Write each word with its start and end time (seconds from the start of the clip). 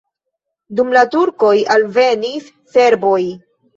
Dum 0.79 0.95
la 0.95 1.03
turkoj 1.15 1.53
alvenis 1.75 2.49
serboj. 2.77 3.21